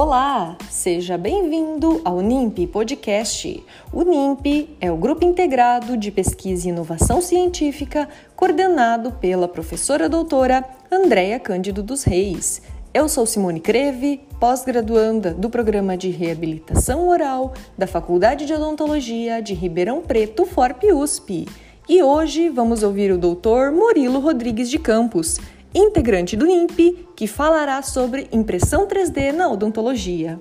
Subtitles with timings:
[0.00, 3.64] Olá, seja bem-vindo ao NIMP Podcast.
[3.92, 10.64] O NIMP é o grupo integrado de pesquisa e inovação científica coordenado pela professora doutora
[10.88, 12.62] Andréia Cândido dos Reis.
[12.94, 19.52] Eu sou Simone Creve, pós-graduanda do programa de reabilitação oral da Faculdade de Odontologia de
[19.52, 21.48] Ribeirão Preto, FORP USP.
[21.88, 25.40] E hoje vamos ouvir o doutor Murilo Rodrigues de Campos
[25.78, 30.40] integrante do INPE, que falará sobre impressão 3D na odontologia.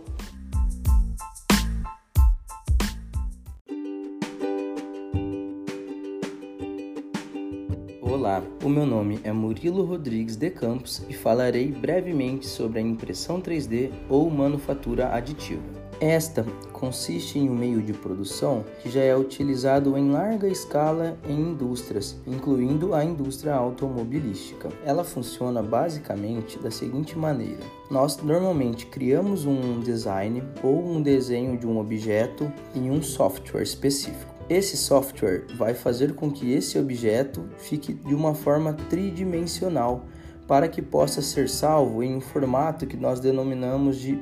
[8.02, 13.40] Olá, o meu nome é Murilo Rodrigues de Campos e falarei brevemente sobre a impressão
[13.40, 15.87] 3D ou manufatura aditiva.
[16.00, 21.40] Esta consiste em um meio de produção que já é utilizado em larga escala em
[21.40, 24.70] indústrias, incluindo a indústria automobilística.
[24.86, 31.66] Ela funciona basicamente da seguinte maneira: nós normalmente criamos um design ou um desenho de
[31.66, 34.36] um objeto em um software específico.
[34.48, 40.06] Esse software vai fazer com que esse objeto fique de uma forma tridimensional
[40.48, 44.18] para que possa ser salvo em um formato que nós denominamos de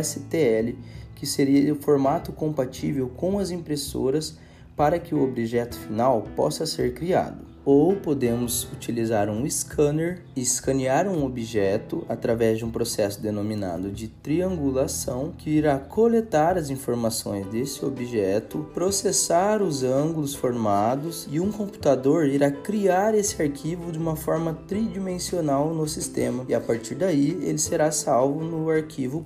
[0.00, 0.78] .stl,
[1.18, 4.38] que seria o formato compatível com as impressoras
[4.76, 11.06] para que o objeto final possa ser criado ou podemos utilizar um scanner e escanear
[11.06, 17.84] um objeto através de um processo denominado de triangulação que irá coletar as informações desse
[17.84, 24.54] objeto, processar os ângulos formados e um computador irá criar esse arquivo de uma forma
[24.66, 29.22] tridimensional no sistema e a partir daí ele será salvo no arquivo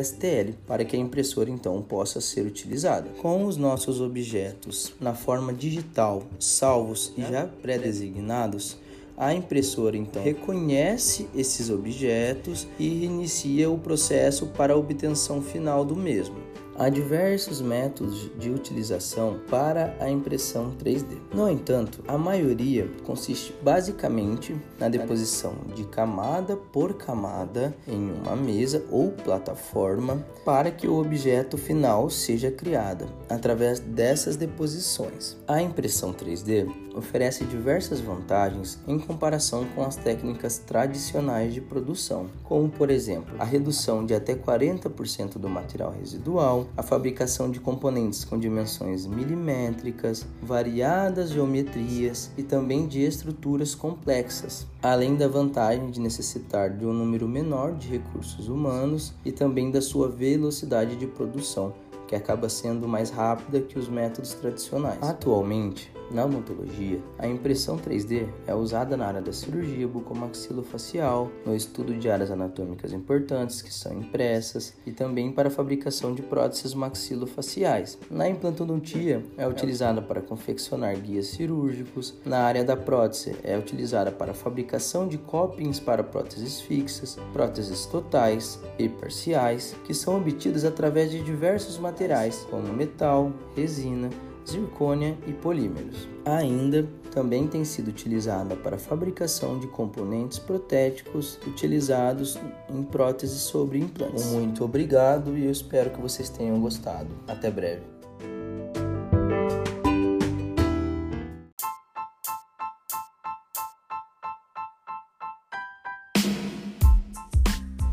[0.00, 3.10] .stl para que a impressora então possa ser utilizada.
[3.20, 8.78] Com os nossos objetos na forma digital salvos e já pré designados,
[9.16, 15.94] a impressora então reconhece esses objetos e inicia o processo para a obtenção final do
[15.94, 16.51] mesmo.
[16.82, 21.16] Há diversos métodos de utilização para a impressão 3D.
[21.32, 28.84] No entanto, a maioria consiste basicamente na deposição de camada por camada em uma mesa
[28.90, 35.36] ou plataforma para que o objeto final seja criado através dessas deposições.
[35.46, 42.68] A impressão 3D oferece diversas vantagens em comparação com as técnicas tradicionais de produção, como
[42.68, 48.38] por exemplo, a redução de até 40% do material residual, a fabricação de componentes com
[48.38, 56.84] dimensões milimétricas, variadas geometrias e também de estruturas complexas, além da vantagem de necessitar de
[56.84, 61.74] um número menor de recursos humanos e também da sua velocidade de produção,
[62.08, 65.02] que acaba sendo mais rápida que os métodos tradicionais.
[65.02, 71.94] Atualmente, na odontologia, a impressão 3D é usada na área da cirurgia bucomaxilofacial, no estudo
[71.94, 77.98] de áreas anatômicas importantes que são impressas e também para a fabricação de próteses maxilofaciais.
[78.10, 82.14] Na implantodontia, é utilizada para confeccionar guias cirúrgicos.
[82.24, 87.86] Na área da prótese, é utilizada para a fabricação de copings para próteses fixas, próteses
[87.86, 94.10] totais e parciais, que são obtidas através de diversos materiais, como metal, resina,
[94.48, 96.08] zircônia e polímeros.
[96.24, 102.38] Ainda também tem sido utilizada para a fabricação de componentes protéticos utilizados
[102.70, 104.26] em próteses sobre implantes.
[104.26, 107.08] Muito obrigado e eu espero que vocês tenham gostado.
[107.28, 107.92] Até breve.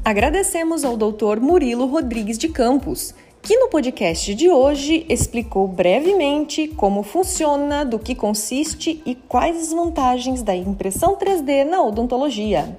[0.10, 1.40] Agradecemos ao Dr.
[1.40, 3.14] Murilo Rodrigues de Campos
[3.50, 9.74] que no podcast de hoje explicou brevemente como funciona, do que consiste e quais as
[9.74, 12.78] vantagens da impressão 3D na odontologia.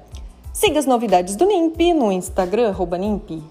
[0.53, 3.43] Siga as novidades do NIMP no Instagram NIMP.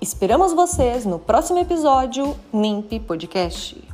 [0.00, 3.93] Esperamos vocês no próximo episódio NIMP Podcast.